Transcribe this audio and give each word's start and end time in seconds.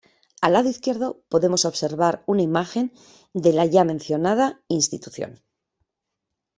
Al 0.41 0.53
lado 0.53 0.67
Izquierdo 0.67 1.21
podemos 1.29 1.63
observar 1.63 2.23
una 2.25 2.41
imagen 2.41 2.91
de 3.35 3.53
la 3.53 3.67
Ya 3.67 3.83
mencionada 3.83 4.59
Institución. 4.67 5.43